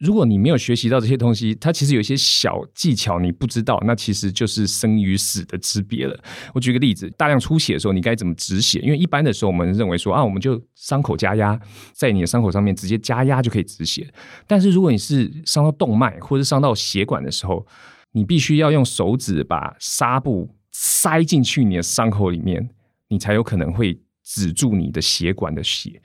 [0.01, 6.19] 如果你没有学习到这些东西，它其实有一些小技巧你不知道，那其实就是生与死的之别了。
[6.55, 8.79] 我举个例子，大量出血的时候，你该怎么止血？
[8.81, 11.61] 因为一般的时候，我们认为说啊，我们就伤口加压，
[11.93, 14.11] 在你的伤口上面直接加压就可以止血。
[14.47, 17.67] 但是如果你是伤到动脉或者伤到血管的时候，
[18.13, 22.71] 你必须要用手指把纱布塞进去你的伤口里面，
[23.09, 26.01] 你才有可能会止住你的血管的血。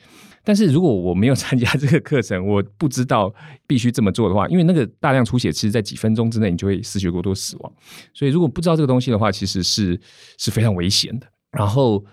[0.46, 3.34] 但是如果我没有参加这个课程，我不知道
[3.66, 7.74] 必须这么做的话，因为那个大量出血，其实在几分钟之内你就会失血过多死亡。
[8.14, 10.00] 所以如果不知道这个东西的话，其实是
[10.38, 11.28] 是非常危险的。
[11.52, 12.06] 然后，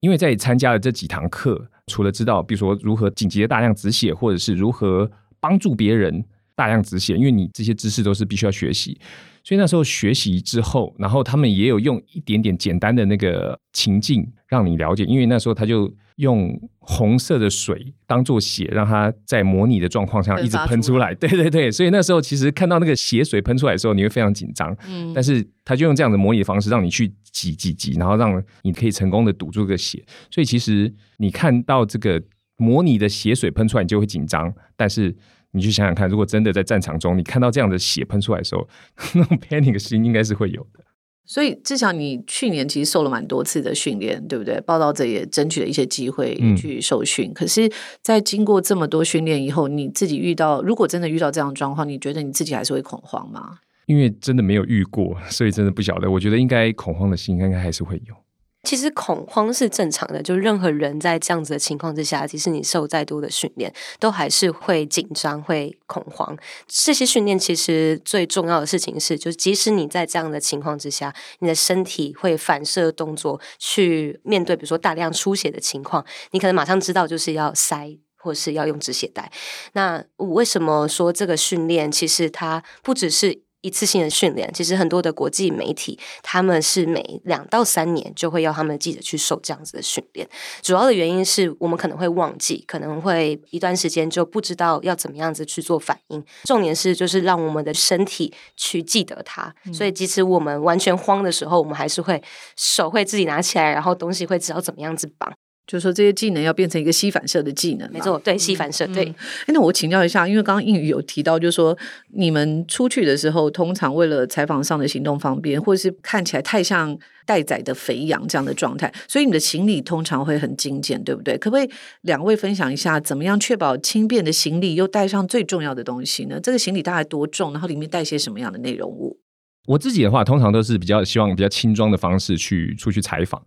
[0.00, 6.24] 因为在参加了这几堂课，除了知道，比如说如何紧急的大量止血，或者是如何帮助别人
[6.60, 9.00] 大量止血，因为你这些知识都是必须要学习。
[9.42, 21.14] 所以那时候学习之后，然后他们也有用一点点简单的那个情境让你了解，因为那时候他就用红色的水当做血，让它在模拟的状况下一直喷出来。
[21.14, 24.76] 对对对，所以那时候其实看到那个血水喷出来的时候，你会非常紧张。
[24.86, 30.04] 嗯，但是他就用这样的模拟的方式让你去挤挤挤，然后让你可以成功的堵住这个血。
[30.30, 32.22] 所以其实你看到这个
[32.58, 35.16] 模拟的血水喷出来，你就会紧张，但是。
[35.52, 38.68] 你去想想看，如果真的在战场中，你看到这样的血喷出来的时候，
[39.14, 40.84] 那种 panic 心应该是会有的。
[41.26, 44.60] 所以至少，你去年其实受了蛮多次的训练，对不对？
[44.62, 47.30] 报道者也争取了一些机会去受训。
[47.30, 47.70] 嗯、可是，
[48.02, 53.58] 在经过这么多训练以后，你自己遇到，如果真的遇到这样的状况，你觉得你自己还是会恐慌吗？
[53.86, 56.10] 因为真的没有遇过，所以真的不晓得。
[56.10, 58.14] 我觉得应该恐慌的心应该还是会有。
[58.62, 66.36] 其实恐慌是正常的，就任何人在这样子的情况之下，即使你受再多的训练，都还是会紧张、会恐慌。
[66.66, 79.32] 这些训练其实最重要的事情是，就是即使你在这样的情况之下，你的身体会反射动作去面对，比如说大量出血的情况，你可能马上知道就是要塞或是要用止血带。
[79.72, 90.28] 那我为什么说这个训练其实它不只是一次性的训练，其实很多的国际媒体，他们是每两到三年就会要他们的记者去受这样子的训练。
[90.62, 96.24] 主要的原因是我们可能会忘记，可能会一段时间就不知道要怎么样子去做反应。
[96.44, 99.54] 重点是就是让我们的身体去记得它。
[99.66, 102.22] 嗯、所以即使我们完全慌的时候，我们还是会
[102.56, 105.32] 手会自己拿起来，然后东西会知道怎么样子绑。
[105.66, 109.04] 就是说这些技能要变成一个吸反射的技能，没错，对，吸反射，对。
[109.04, 109.14] 哎、
[109.46, 111.76] 嗯，那我请教一下，因为刚刚英语有提到，就是说
[112.14, 121.38] 你们出去的时候，通常为了采访上的行动方便，或者是看起来太像待宰的肥羊这样的状态，所以你的行李通常会很精简，对不对？
[121.38, 121.70] 可不可以
[122.00, 126.40] 两位分享一下，怎么样确保轻便的行李又带上最重要的东西呢？
[126.42, 127.52] 这个行李大概多重？
[127.52, 129.20] 然后里面带些什么样的内容物？
[129.66, 133.40] 我自己的话，通常都是比较希望比较轻装的方式去出去采访。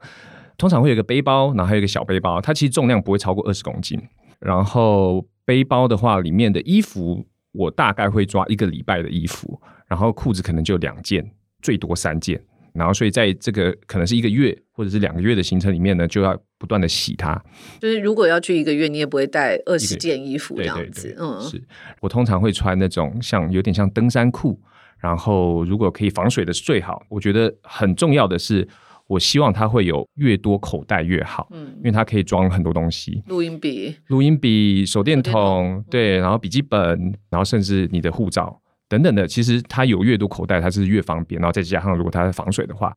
[0.58, 4.02] 通常会有一个背包，然后还有一个小背包，它其实重量不会超过二十公斤。
[4.40, 12.42] 然后背包的话，里面的衣服我大概会抓一个礼拜的衣服，然后裤子可能就两件，最多三件。
[12.74, 17.42] 然后所以在这个可能是一个月或者是两个月的行程里面呢，就要不断的洗它。
[17.80, 21.10] 就是如果要去一个月，你也不会带二十件衣服这样子。
[21.10, 21.64] 对对对，嗯，是
[22.02, 24.60] 我通常会穿那种像有点像登山裤，
[25.00, 27.04] 然后如果可以防水的是最好。
[27.10, 28.68] 我觉得很重要的是。
[29.08, 39.28] 我希望它会有越多口袋越好，嗯，因为它可以装很多东西，录音笔、录音笔、手电筒，对，然后笔记本，然后甚至你的护照等等的。
[39.28, 41.40] 其实它有越多口袋，它是越方便。
[41.40, 42.96] 然后再加上如果它是防水的话，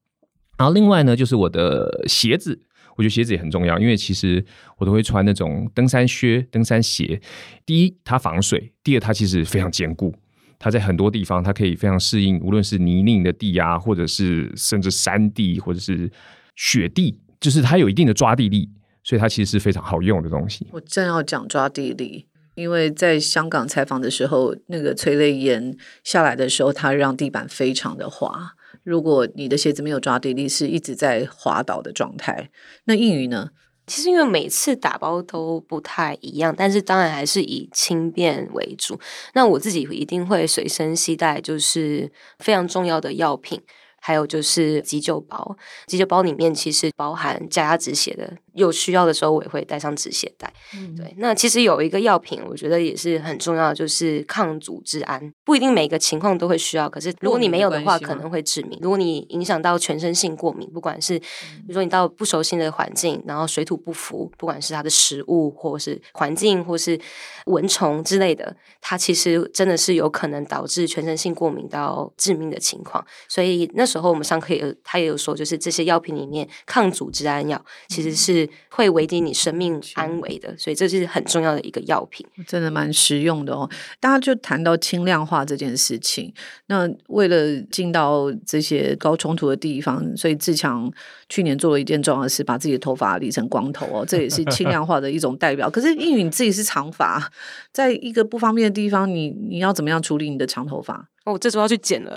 [0.56, 2.58] 然后另外呢，就是我的鞋子，
[2.96, 4.42] 我觉得鞋子也很重要，因为其实
[4.78, 7.20] 我都会穿那种登山靴、登山鞋。
[7.66, 10.14] 第一，它防水；第二，它其实非常坚固。
[10.58, 16.10] 它在很多地方，它可以非常适应，无论是泥泞的地啊，或者是甚至山地，或者是
[16.54, 18.68] 雪地，就是它有一定的抓地力，
[19.02, 20.66] 所以它其实是非常好用的东西。
[20.72, 28.54] 我正要讲抓地力，因为在香港采访的时候，那个催泪烟下来的时候，它让地板非常的滑。
[28.82, 32.50] 如果你的鞋子没有抓地力，是一直在滑倒的状态。
[32.84, 33.50] 那英语呢？
[33.86, 38.98] 其实因为每次打包都不太一样，但是当然还是以轻便为主。
[39.34, 43.62] 那我自己一定会随身携带，就是非常重要的药品。
[43.98, 45.56] 还有就是急救包，
[45.88, 50.52] 急救包里面其实包含加压止血的，有需要的时候我也会带上止血带。
[50.74, 58.76] 嗯、对，那其实有一个药品，我觉得也是很重要的，就是抗组织胺，不一定每个情况都会需要，可是如果你没有的话，可能会致命。
[58.82, 66.98] 如果你影响到全身性过敏，不管是比如说你到不熟悉的环境，然后水土不服，不管是它的食物或是环境或是
[67.44, 73.06] 蚊虫之类的，它其实真的是有可能导致全身性过敏到致命的情况。
[73.28, 74.06] 所以那时候。
[74.06, 83.68] 我们上课也有，他也有说，就是这些药品里面抗组织胺药其实是会危及你生命安危的，所以这是很重要的一个药品，真的蛮实用的哦。
[84.00, 86.32] 大家就谈到轻量化这件事情，
[86.66, 90.90] 那为了进到这些高冲突的地方，所以志强
[91.28, 95.70] 去年做了一件重要的事，把自己的头发理成光头哦，这也是轻量化的一种代表。
[95.70, 97.30] 可是英语你自己是长发，
[97.72, 101.08] 在一个不方便的地方，你你要怎么样处理你的长头发？
[101.24, 102.16] 哦，这周要去剪了。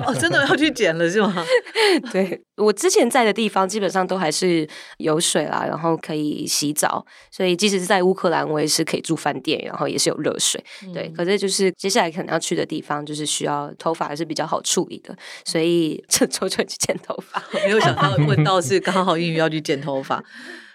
[0.06, 1.44] 哦，真的要去剪了是吗？
[2.12, 4.66] 对，我之前在的地方基本上都还是
[4.98, 10.62] 有水啦，然后可以洗澡，所以即使是在乌克兰，我也是可以住饭店，然后也是有热水。
[10.86, 17.42] 嗯、对，可是就是接下来可能要去的地方，就是需要头发还是比较好处理的，所以这周就 去剪头发。
[17.64, 20.22] 没有想到问到是刚好英语要去剪头发。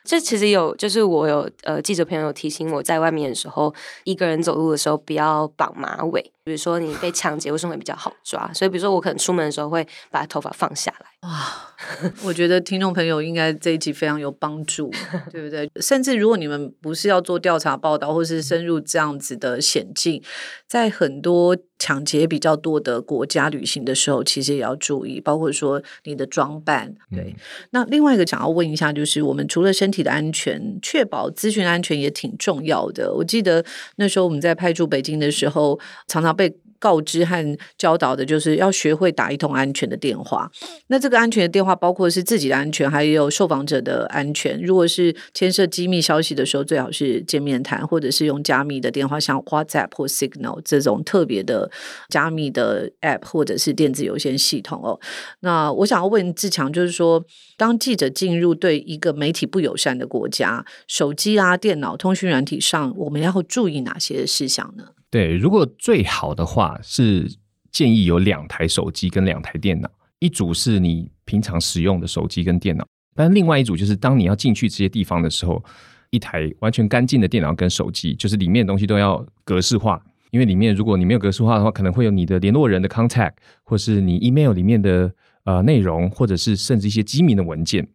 [0.04, 6.32] 这其实有，就是我有呃记者朋友提醒我在外面的时候，一个人走路的时候不要绑马尾。
[6.46, 8.52] 比如说你被抢劫，为什么会比较好抓？
[8.54, 11.28] 所以比如说我可能出门的时候会把头发放下来。
[11.28, 11.76] 哇，
[12.24, 14.92] 我觉得听众朋友应该这一集非常有帮助，
[15.34, 15.68] 对不对？
[15.82, 20.22] 甚至如果你们不是要做调查报道，或是深入这样子的险境，
[20.68, 26.94] 在很多抢劫比较多的国家旅行的时候，其实也要注意，包括说你的装扮。
[27.10, 27.36] 对，嗯、
[27.72, 33.12] 那另外一个想要问一下，就是我们除了身体的安全，确保资讯安全也挺重要的。
[33.12, 33.66] 我记得
[33.96, 40.52] 那时候我们在派驻北京的时候，常常被告知和教导的就是要学会打一通安全的电话。
[40.88, 44.62] 那这个安全的电话包括是自己的安全，还有受访者的安全。
[44.62, 51.72] 如果是牵涉机密消息的时候，最好是见面谈，或者是用加密的电话，像 WhatsApp 或 Signal 这种特别的
[52.10, 55.00] 加密的 App 或者是电子邮件系统哦。
[55.40, 57.24] 那我想要问志强，就是说，
[57.58, 64.90] 当记者进入对一个媒体不友善的国家，手机啊、电脑、通讯软体上，我们要注意哪些事项呢？
[65.16, 67.26] 对，如果最好的话是
[67.72, 69.90] 建议有两台手机跟两台电脑，
[70.20, 72.86] 一组是你平常使用的手机跟电脑，
[73.16, 75.64] 但另外一组就是当你要进去这些地方的时候，
[76.10, 85.10] 一台完全干净的电脑跟手机，就是里面的东西都要格式化，因为里面如果你没有格式化的话，可能会有你的联络人的 contact，或是你 email 里面的
[85.46, 87.88] 呃内容，或者是甚至一些机密的文件，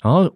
[0.00, 0.32] 然后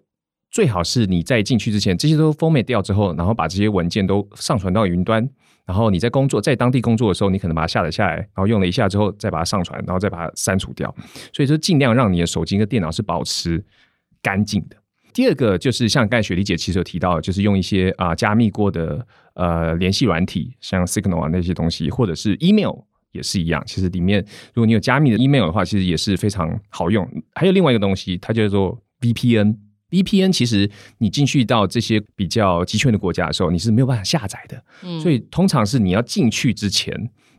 [0.51, 5.30] 最好是你在进去之前这些都 format 掉之后，然后把这些文件都上传到云端。
[5.72, 10.94] 然后你在工作，在当地工作的时候，你可能把它下载下来，然后用了一下之后，再把它上传，然后再把它删除掉。
[11.32, 13.64] 所以说，尽量让你的手机跟电脑是保持
[14.20, 14.76] 干净的。
[15.14, 22.74] 第二个就是像刚才雪莉姐其实有提到，就是用一些啊、加密过的呃联系软体，像 Signal 啊那些东西，或者是 Email
[23.12, 23.62] 也是一样。
[23.64, 27.08] 其实里面如果你有加密的 Email 的话，其实也是非常好用。
[27.34, 29.56] 还有另外一个东西，它叫做 VPN。
[29.93, 30.68] VPN 其实
[30.99, 34.61] 你进去到这些比较集权的国家的时候，你是没有办法下载的。
[34.82, 36.93] 嗯，所以通常是你要进去之前，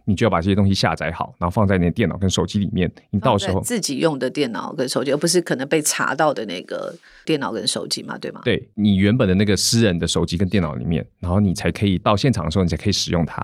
[0.06, 2.90] 你就要把这些东西下载好，然后放在你的电脑跟手机里面。
[3.10, 6.96] 你到时候自己用的电脑跟手机，而不是可能被查到的那个
[7.26, 8.40] 电脑跟手机嘛，对吗？
[8.46, 13.42] 对，你原本的那个私人的手机跟电脑里面，然后你才可以到现场的时候，你才可以使用它。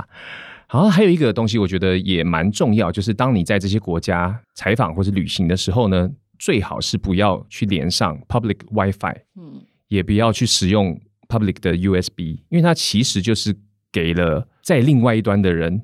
[0.72, 6.08] 然后还有一个东西，我觉得也蛮重要，就是当你在这些国家采访或是旅行的时候呢。
[6.40, 13.56] 最好是不要去连上 public WiFi，嗯，也不要去使用 public 的 USB，因为它其实就是
[13.92, 15.84] 给了在另外一端的人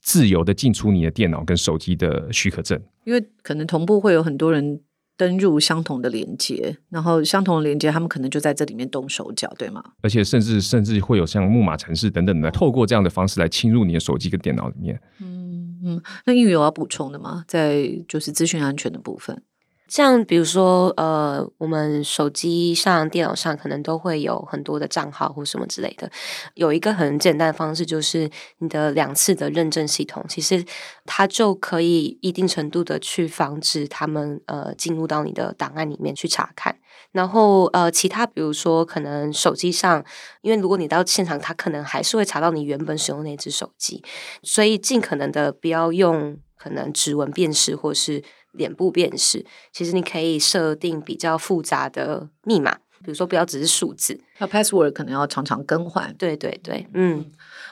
[0.00, 2.80] 自由的进出你的电脑跟手机的许可证。
[3.04, 4.80] 因为可能同步会有很多人
[5.16, 9.82] 登入相同的连接，然后相同的连接，他们可能就在这里面动手脚，对吗？
[10.02, 15.00] 而且甚至甚至会有像木马城市等等的，透过这样的方式来侵入你的手机跟电脑里面。
[15.20, 17.44] 嗯嗯，那英语有要补充的吗？
[17.46, 19.42] 在就是资讯安全的部分。
[19.88, 26.10] 像比如说，呃，我们手机上、电脑上可能都会有很多的账号或什么之类的。
[26.54, 28.28] 有一个很简单的方式，就是
[28.58, 30.64] 你的两次的认证系统，其实
[31.04, 36.76] 它就可以一定程度的去防止他们呃进入到你的档案里面去查看。
[37.12, 40.04] 然后呃，其他比如说可能手机上，
[40.42, 44.02] 因为如果你到现场，他可能还是会查到你原本使用那只手机，
[44.42, 48.24] 所以尽可能的不要用可能指纹辨识或是。
[48.56, 54.20] 脸部辨识，其实你可以设定比较复杂的密码，比如说不要只是数字。
[54.38, 56.14] 那 password 可能要常常更换。
[56.18, 57.24] 对对对，嗯，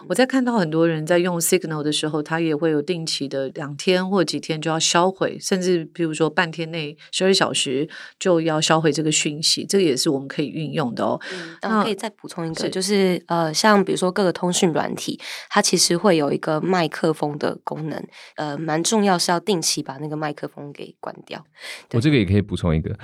[0.09, 7.87] 我在看到很多人在用 Signal 的时候，他也会有定期的两天或几天就要销毁，甚至比如说半天内十二小时
[8.19, 11.21] 就要销毁这个讯息，这个也是我们可以运用的哦。
[11.35, 15.21] 嗯，然后可以再补充一个，是就是呃，像比如说各个通讯软体，
[15.51, 18.03] 它其实会有一个麦克风的功能，
[18.37, 21.45] 呃，蛮重要是要定期把那个麦克风给关掉。
[21.93, 22.97] 我这个也可以补充一个。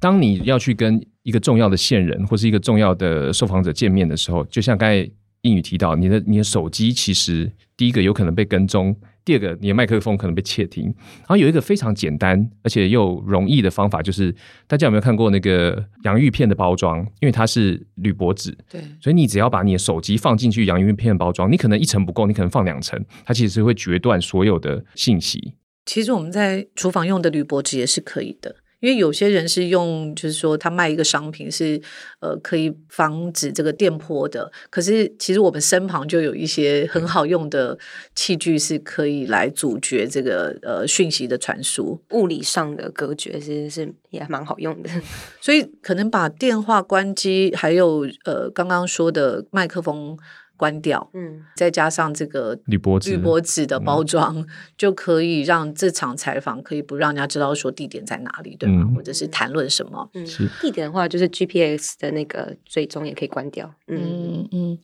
[0.00, 5.10] 当你要去跟一个重要的线人或是一个重要的受访者见面的时候，就像刚才
[5.42, 10.84] 英语提到，你的你的手机其实第一个有可能被跟踪，第二个你的麦克风可能被窃听。
[10.84, 14.34] 然后有一个非常简单而且又容易的方法，就是
[14.66, 16.98] 大家有没有看过那个洋芋片的包装？
[17.20, 25.54] 因为它是铝箔纸，对，所以你只要把你的手机放进去洋芋片的包装，你可能一层不够，你可能放两层，它其实是会决断所有的信息。
[25.86, 28.56] 其实我们在厨房用的铝箔纸也是可以的。
[28.80, 31.80] 因为有些人是用，就是说他卖一个商品是，
[32.20, 34.50] 呃，可以防止这个电波的。
[34.70, 37.78] 可是其实我们身旁就有一些很好用的
[38.14, 42.00] 器具，是可以来阻绝这个呃讯息的传输。
[42.10, 44.90] 物理上的隔绝其实是也蛮好用的。
[45.40, 50.18] 所以可能把电话关机，还有呃刚刚说的麦克风。
[50.58, 54.46] 关掉，嗯，再加上这个铝箔纸、铝箔纸的包装，嗯、
[54.76, 58.84] 就可以让这场采访可以不让人家知道说地点在哪里，对吗？
[58.90, 60.10] 嗯、或者是谈论什么？
[60.14, 63.72] 嗯，是地点的话，就是 GPS 的那个追踪也可以关掉。
[63.86, 64.48] 嗯嗯。
[64.52, 64.78] 嗯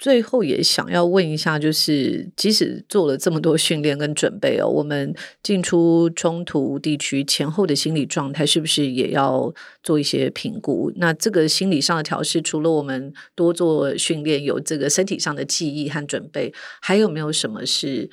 [0.00, 10.90] 最后也想要问一下，就是即使做了这么多训练跟准备哦，我们进出冲突地区前后的心理状态是不是也要做一些评估？
[10.96, 18.08] 那这个心理上的调试，除了我们多做训练，有这个身体上的记忆和准备，还有没有什么是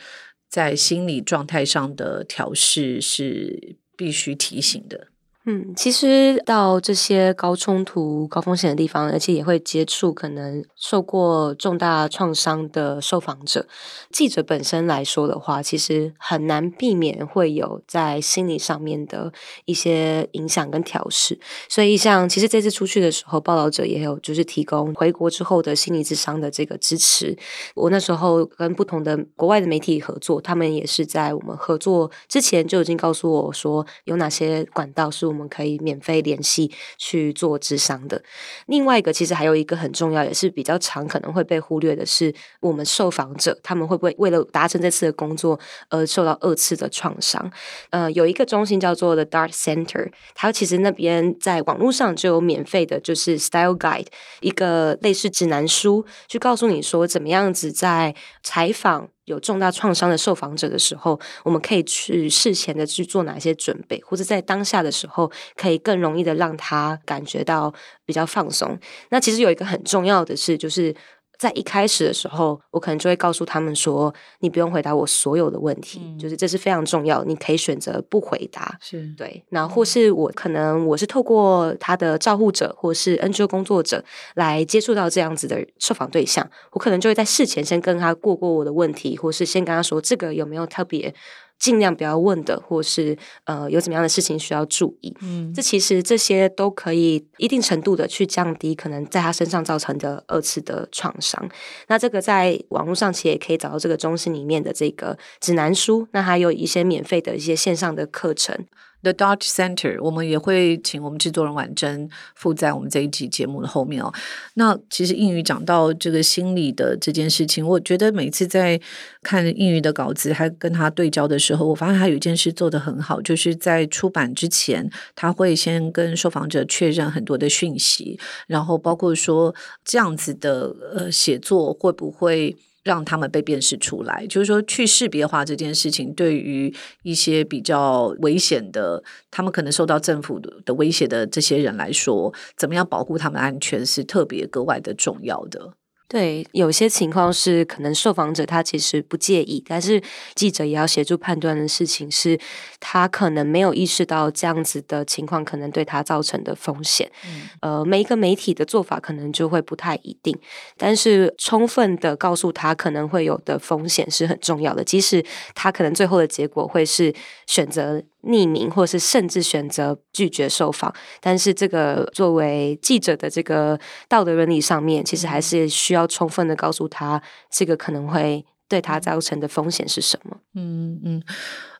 [0.49, 5.07] 在心理状态上的调试是必须提醒的？
[5.49, 13.65] 嗯，其实到这些高冲突、高风险的地方，而且也会接触可能受过重大创伤的受访者。
[14.11, 19.31] 记者本身来说的话，其实很难避免会有在心理上面的
[19.63, 21.39] 一些影响跟调试。
[21.69, 27.37] 所以，像其实这次出去的时候，报道者也有就是提供回国之后的心理咨商的这个支持。
[27.73, 38.19] 我那时候跟不同的国外的媒体合作，他们也是在我们合作之前就已经告诉我说，有哪些管道是我我们可以免费联系去做咨商的。
[38.65, 45.59] 另外一个，其实还有一个很重要，也是比较常可能会被忽略的是，我们受访者他们会不会为了达成这次的工作
[45.89, 47.51] 而受到二次的创伤？
[47.91, 54.07] 呃，有一个中心叫做 The Dart Center，它其实那边在网络上就有免费的，就是 Style Guide，
[54.41, 59.09] 一个类似指南书，去告诉你说怎么样子在采访。
[59.27, 67.73] 有重大创伤的受访者的时候，我们可以去事前的去做哪些准备，或者在当下的时候，可以更容易的让他感觉到
[68.05, 68.79] 比较放松。
[69.09, 70.95] 那其实有一个很重要的事，就是。
[71.37, 79.43] 在一开始的时候，我可能就会告诉他们说：“你不用回答我所有的问题，嗯、就是这是非常重要，你可以选择不回答。”是对。
[79.49, 84.03] 然后或是我可能我是透过他的照护者或是 NGO 工作者
[84.35, 91.13] 来接触到这样子的受访对象，我可能就会在事前先跟他过过我的问题，或是先跟他说这个有没有特别。
[91.59, 95.15] 尽量不要问的，或是呃有怎么样的事情需要注意。
[95.21, 101.49] 嗯，这其实这些都可以一定程度的去降低可能在他身上造成的二次的创伤。
[101.87, 108.65] 那这个在网络上其实也可以找到这个中心里面的这个指南书，那还有一些免费的一些线上的课程。
[109.11, 114.13] The Dart Center，我们也会请我们制作人婉珍附在我们这一集节目的后面哦。
[114.55, 118.79] 那其实英语讲到这个心理的这件事情，我觉得每次在
[119.23, 129.55] 看英语的稿子，还跟他对焦的时候，我发现他有一件事做得很好，就是在出版之前，他会先跟受访者确认很多的讯息，然后包括说
[129.85, 132.55] 这样子的呃写作会不会。
[132.87, 136.73] 让他们被辨识出来，就是说去识别化这件事情，对于
[137.03, 145.73] 一些比较危险的，他们可能受到政府的威胁的这些人来说，怎么样保护他们的安全是特别格外的重要的。
[146.09, 150.01] 对，有些情况是可能受访者他其实不介意，但是
[150.35, 152.39] 记者也要协助判断的事情是，
[152.79, 157.11] 他可能没有意识到这样子的情况可能对他造成的风险。
[157.25, 157.49] 嗯、
[157.79, 160.33] 呃，每一个媒体的做法可能就会不太一定，
[160.77, 165.21] 但是充分的告诉他可能会有的风险是很重要的，即使
[165.53, 167.13] 他可能最后的结果会是
[167.47, 168.01] 选择。
[168.27, 180.37] 匿名，或是甚至选择拒绝受访，但是这个作为记者的这个道德伦理上面，其实还是需要充分的告诉他，这个可能会对他造成的风险是什么。
[180.53, 181.23] 嗯嗯，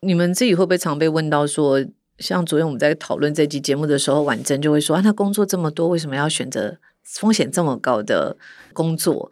[0.02, 1.84] 你们自己会不会常被问到说，
[2.20, 8.38] 像昨天我们在讨论这期节目的时候，婉珍就会说啊，他工作这么多，为什么要选择风险这么高的
[8.74, 9.30] 工作？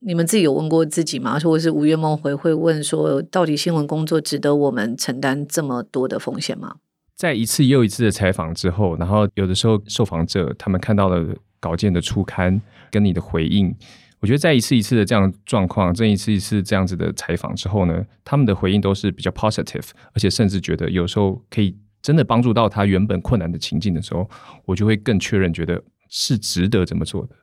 [0.00, 1.38] 你们自己有问过自己吗？
[1.38, 6.76] 说我是午夜梦回会问说，到底新闻工作值得我们承担这么多的风险吗？
[7.16, 12.60] 在一次又一次的采访之后，然后有的时候受访者他们看到了稿件的初刊
[12.92, 13.74] 跟你的回应，
[14.20, 24.30] 我觉得在一次一次的这样状况，这一次一次这样子的采访之后呢，他们的回应都是比较 positive，而且甚至觉得有时候可以真的帮助到他原本困难的情境的时候，
[24.64, 27.34] 我就会更确认觉得是值得这么做的。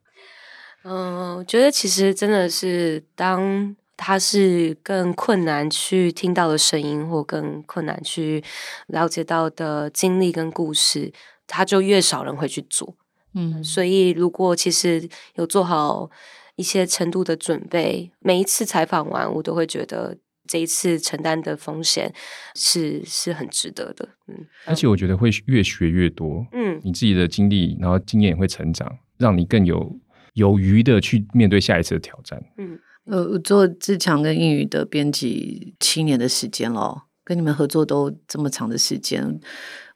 [0.87, 8.43] 嗯，我觉得其实真的是，当他是更困难去听到的声音，或更困难去
[8.87, 11.11] 了解到的经历跟故事，
[11.47, 12.95] 他就越少人会去做。
[13.33, 16.11] 嗯，所以如果其实有做好
[16.55, 20.15] 一些程度的准备，每一次采访完，我都会觉得
[20.47, 22.13] 这一次承担的风险
[22.53, 24.07] 是是很值得的。
[24.27, 26.45] 嗯，而且我觉得会越学越多。
[26.51, 29.97] 嗯，你自己的经历，然后经验也会成长，让你更有。
[30.35, 32.41] 有余的去面对下一次的挑战。
[32.57, 39.39] 嗯，呃，做自强跟英语的编辑七年的时间了，跟你们合作都这么长的时间，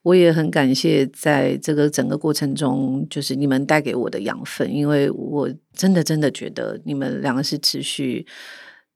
[0.02, 8.26] 我也很感谢在这个整个过程中，就是你们带给我的养分，因为我真的真的觉得你们两个是持续。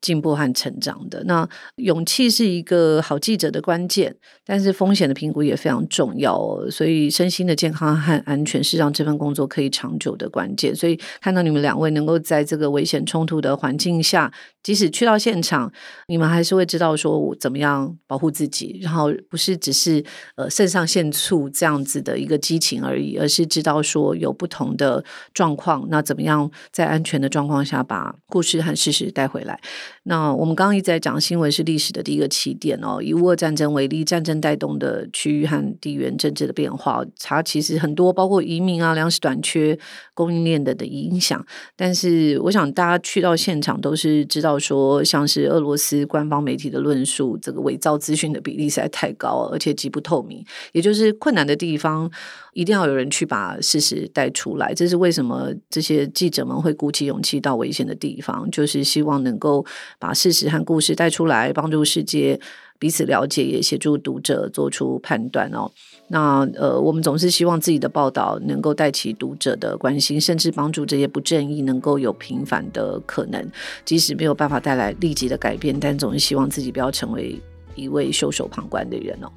[0.03, 1.23] 进步和成长的。
[1.23, 1.47] 那
[1.77, 4.13] 勇气是一个好记者的关键，
[4.45, 6.37] 但是风险的评估也非常重要。
[6.69, 10.75] 所以身心的健康和安全是让这份工作可以长久的关键。
[10.75, 14.31] 所以看到你们两位能够在这个危险冲突的环境下，
[14.61, 15.71] 即使去到现场，
[16.07, 20.03] 你们还是会知道说我怎么样保护自己，然后不是只是
[20.35, 29.59] 呃肾上腺素这样子的一个激情而已，而是知道说有不同的状况，那怎么样在安全的状况下把故事和事实带回来。
[30.05, 33.01] 那我们刚刚一直在讲，新闻是历史的第一个起点哦。
[33.01, 39.79] 以乌俄战争为例，战争带动的区域和地缘政治的变化，它其实很多，包括移民啊、粮食短缺、
[40.13, 41.45] 供应链的的影响。
[41.77, 50.43] 但是，我想大家去到现场都是知道说，像是俄罗斯官方媒体的论述，这个伪造资讯的比例实在太高，而且极不透明。
[50.73, 52.11] 也就是困难的地方，
[52.51, 54.73] 一定要有人去把事实带出来。
[54.73, 59.65] 这是为什么这些记者们会鼓起勇气到危险的地方，就是希望能够。
[60.03, 62.37] 把事实和故事带出来，帮助世界
[62.77, 65.71] 彼此了解，也协助读者做出判断哦。
[66.09, 73.49] 那呃，我们总是希望自己的报道能够带起读者的关心，甚至帮助这些不正义能够有平反的可能。
[73.85, 77.41] 即使没有办法带来立即的改变，但总是希望自己不要成为
[77.73, 79.31] 一位袖手旁观的人哦。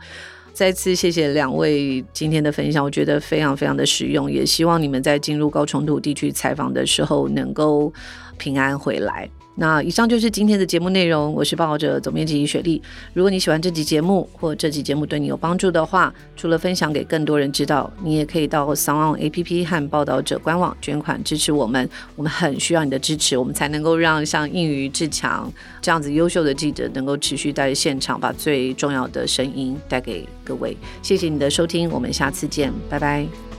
[0.52, 7.92] 再次谢谢两位今天的分享，我觉得非常非常的实用，也希望你们在进入高冲突地区采访的时候能够
[8.36, 9.30] 平安回来。
[9.58, 12.80] 那以上就是今天的节目内容，我是报者总编辑雪莉。
[13.14, 21.88] 如果你喜欢这集节目，或这集节目对你有帮助的话，除了分享给更多人知道，你也可以到 s o n d APP 和报道者官网捐款支持我们。
[22.16, 25.50] 我们很需要你的支持，我们才能够让像映瑜、志强
[25.80, 30.76] 这样子优秀的记者能够持续在现场，把最重要的声音带给各位。
[31.02, 33.55] 谢谢你的收听，我们下次见，拜拜。